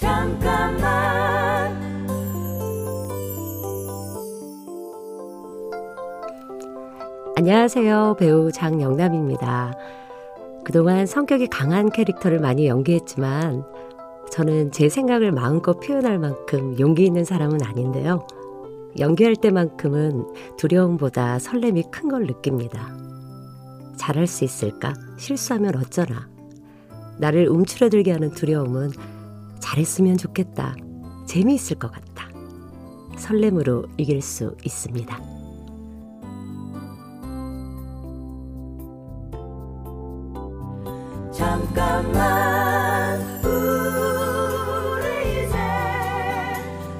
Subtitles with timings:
[0.00, 0.80] 잠깐만
[7.36, 8.16] 안녕하세요.
[8.18, 9.74] 배우 장영남입니다.
[10.64, 13.62] 그동안 성격이 강한 캐릭터를 많이 연기했지만
[14.32, 18.26] 저는 제 생각을 마음껏 표현할 만큼 용기 있는 사람은 아닌데요.
[18.98, 20.24] 연기할 때만큼은
[20.56, 22.88] 두려움보다 설렘이 큰 걸 느낍니다.
[23.98, 24.94] 잘할 수 있을까?
[25.18, 26.26] 실수하면 어쩌나?
[27.18, 28.92] 나를 움츠러들게 하는 두려움은
[29.70, 30.74] 잘했으면 좋겠다.
[31.26, 32.28] 재미있을 것 같다.
[33.16, 35.16] 설렘으로 이길 수 있습니다.
[41.32, 45.56] 잠깐만 우리 이제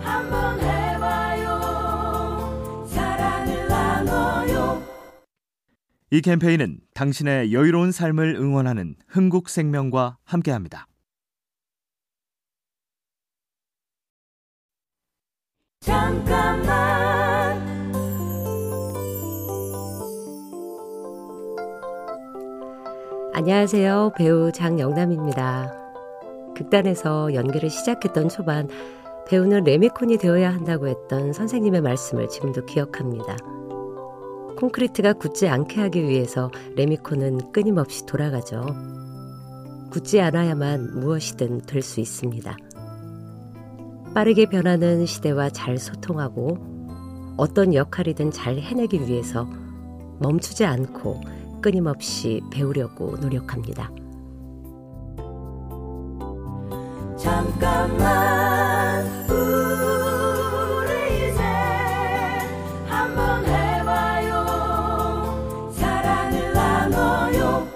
[0.01, 1.59] 한번 해봐요
[2.87, 4.81] 사랑을 나눠요
[6.13, 10.87] 이 캠페인은 당신의 여유로운 삶을 응원하는 흥국생명과 함께합니다.
[15.83, 17.59] 잠깐만
[23.33, 24.13] 안녕하세요.
[24.19, 25.73] 배우 장영남입니다.
[26.55, 28.69] 극단에서 연기를 시작했던 초반
[29.27, 33.39] 배우는 레미콘이 되어야 한다고 했던 선생님의 말씀을 지금도 기억합니다.
[34.59, 38.67] 콘크리트가 굳지 않게 하기 위해서 레미콘은 끊임없이 돌아가죠.
[39.91, 42.55] 굳지 않아야만 무엇이든 될 수 있습니다.
[44.15, 46.59] 빠르게 변하는 시대와 잘 소통하고
[47.37, 49.49] 어떤 역할이든 잘 해내기 위해서
[50.21, 51.21] 멈추지 않고
[51.63, 53.91] 끊임없이 배우려고 노력합니다.
[57.17, 60.91] 잠깐만 우리
[61.29, 61.43] 이제
[62.87, 64.33] 한번 해봐요
[65.73, 67.69] 사랑을 나눠요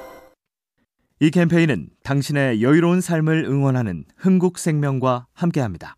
[1.21, 5.97] 이 캠페인은 당신의 여유로운 삶을 응원하는 흥국생명과 함께합니다.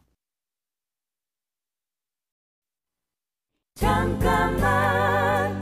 [3.77, 5.55] 잠깐만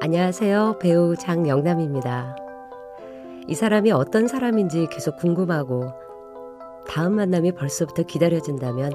[0.00, 0.78] 안녕하세요.
[0.80, 2.36] 배우 장영남입니다.
[3.46, 5.92] 이 사람이 어떤 사람인지 계속 궁금하고
[6.86, 8.92] 다음 만남이 벌써부터 기다려진다면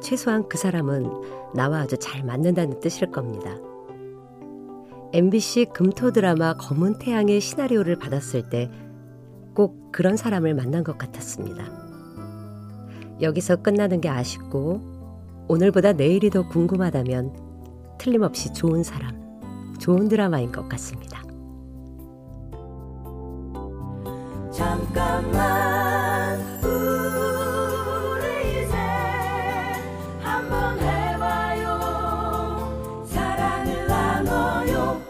[0.00, 1.10] 최소한 그 사람은
[1.54, 3.56] 나와 아주 잘 맞는다는 뜻일 겁니다.
[5.12, 8.70] MBC 금토 드라마 검은 태양의 시나리오를 받았을 때
[9.56, 11.85] 꼭 그런 사람을 만난 것 같았습니다.
[13.20, 14.80] 여기서 끝나는 게 아쉽고
[15.48, 21.22] 오늘보다 내일이 더 궁금하다면 틀림없이 좋은 사람, 좋은 드라마인 것 같습니다.
[24.52, 28.76] 잠깐만 우리 이제
[30.20, 31.76] 한번 해봐요
[33.06, 35.02] 사랑을 나눠요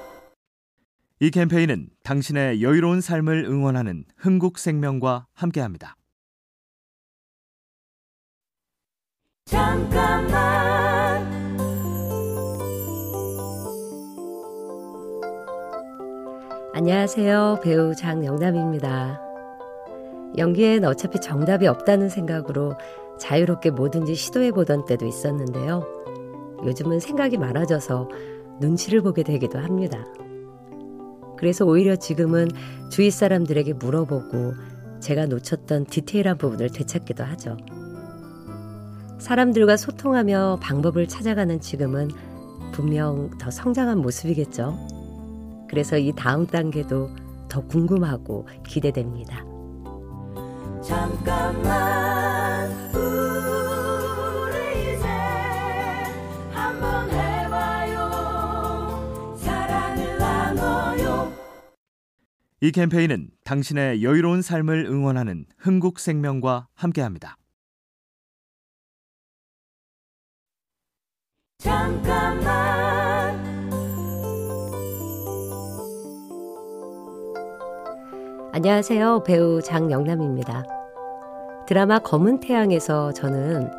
[1.20, 5.96] 이 캠페인은 당신의 여유로운 삶을 응원하는 흥국생명과 함께합니다.
[9.46, 11.24] 잠깐만
[16.74, 17.60] 안녕하세요.
[17.62, 19.20] 배우 장영남입니다.
[20.36, 22.74] 연기엔 어차피 정답이 없다는 생각으로
[23.20, 25.84] 자유롭게 뭐든지 시도해 보던 때도 있었는데요.
[26.64, 28.10] 요즘은 생각이 많아져서
[28.60, 30.04] 눈치를 보게 되기도 합니다.
[31.38, 32.48] 그래서 오히려 지금은
[32.90, 34.54] 주위 사람들에게 물어보고
[34.98, 37.56] 제가 놓쳤던 디테일한 부분을 되찾기도 하죠.
[39.26, 42.10] 사람들과 소통하며 방법을 찾아가는 지금은
[42.70, 45.66] 분명 더 성장한 모습이겠죠.
[45.68, 47.10] 그래서 이 다음 단계도
[47.48, 49.44] 더 궁금하고 기대됩니다.
[50.80, 55.08] 잠깐만 우리 이제
[56.52, 58.06] 한번 해봐요
[59.38, 61.32] 사랑을 나눠요
[62.60, 67.36] 이 캠페인은 당신의 여유로운 삶을 응원하는 흥국생명과 함께합니다.
[71.58, 73.34] 잠깐만
[78.52, 79.24] 안녕하세요.
[79.24, 80.64] 배우 장영남입니다.
[81.66, 83.70] 드라마 검은 태양에서 저는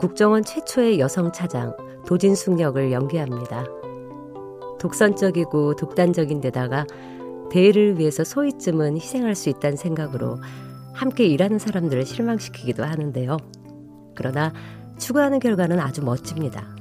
[0.00, 3.64] 국정원 최초의 여성 차장 도진숙 역을 연기합니다.
[4.80, 6.86] 독선적이고 독단적인 데다가
[7.50, 10.38] 대의를 위해서 소위쯤은 희생할 수 있다는 생각으로
[10.94, 13.36] 함께 일하는 사람들을 실망시키기도 하는데요.
[14.14, 14.52] 그러나
[14.98, 16.79] 추구하는 결과는 아주 멋집니다.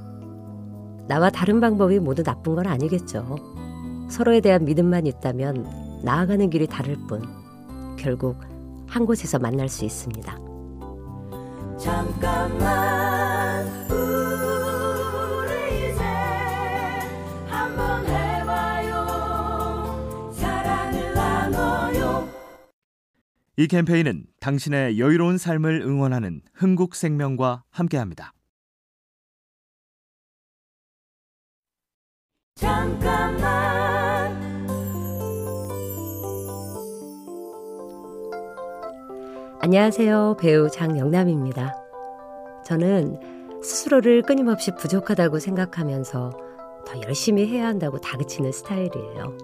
[1.10, 3.36] 나와 다른 방법이 모두 나쁜 건 아니겠죠.
[4.10, 7.24] 서로에 대한 믿음만 있다면 나아가는 길이 다를 뿐
[7.98, 8.40] 결국
[8.88, 10.38] 한 곳에서 만날 수 있습니다.
[11.80, 15.50] 잠깐만 우리
[15.90, 16.04] 이제
[17.48, 18.94] 한번 해봐요
[20.32, 22.30] 사랑을 나눠요
[23.58, 28.34] 이 캠페인은 당신의 여유로운 삶을 응원하는 흥국생명과 함께합니다.
[32.60, 34.38] 잠깐만
[39.62, 40.36] 안녕하세요.
[40.42, 41.74] 배우 장영남입니다.
[42.66, 43.18] 저는
[43.64, 46.32] 스스로를 끊임없이 부족하다고 생각하면서
[46.86, 49.38] 더 열심히 해야 한다고 다그치는 스타일이에요.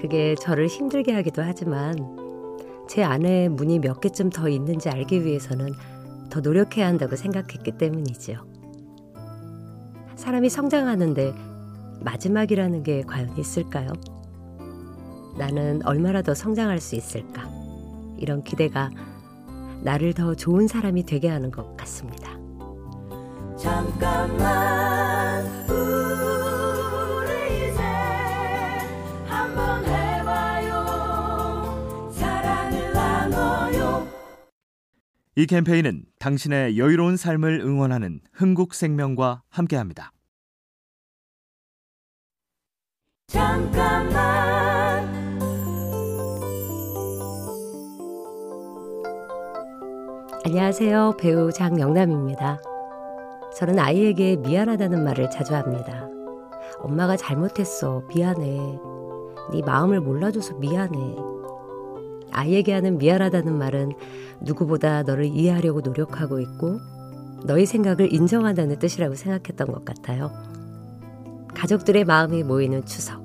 [0.00, 1.94] 그게 저를 힘들게 하기도 하지만
[2.88, 5.72] 제 안에 문이 몇 개쯤 더 있는지 알기 위해서는
[6.30, 8.38] 더 노력해야 한다고 생각했기 때문이지요.
[10.16, 11.53] 사람이 성장하는데
[12.04, 13.88] 마지막이라는 게 과연 있을까요?
[15.38, 17.48] 나는 얼마나 더 성장할 수 있을까?
[18.18, 18.90] 이런 기대가
[19.82, 22.38] 나를 더 좋은 사람이 되게 하는 것 같습니다.
[23.58, 27.82] 잠깐만 우리 이제
[29.26, 30.84] 한번 해봐요
[32.12, 34.08] 사랑을 나눠요
[35.36, 40.13] 이 캠페인은 당신의 여유로운 삶을 응원하는 흥국생명과 함께합니다.
[43.34, 45.12] 잠깐만
[50.44, 51.16] 안녕하세요.
[51.18, 52.60] 배우 장영남입니다.
[53.56, 56.06] 저는 아이에게 미안하다는 말을 자주 합니다.
[56.78, 58.04] 엄마가 잘못했어.
[58.14, 58.78] 미안해.
[59.50, 61.16] 네 마음을 몰라줘서 미안해.
[62.30, 63.94] 아이에게 하는 미안하다는 말은
[64.42, 66.78] 누구보다 너를 이해하려고 노력하고 있고
[67.46, 70.30] 너의 생각을 인정한다는 뜻이라고 생각했던 것 같아요.
[71.52, 73.23] 가족들의 마음이 모이는 추석.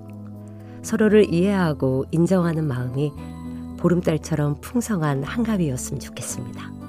[0.82, 3.12] 서로를 이해하고 인정하는 마음이
[3.78, 6.80] 보름달처럼 풍성한 한가위였으면 좋겠습니다.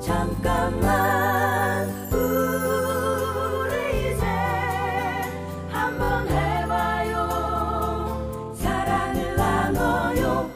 [0.00, 4.24] 잠깐만 우리 이제
[5.68, 10.50] 한번 해봐요 사랑을 나눠요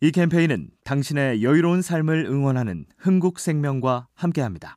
[0.00, 4.76] 이 캠페인은 당신의 여유로운 삶을 응원하는 흥국생명과 함께합니다.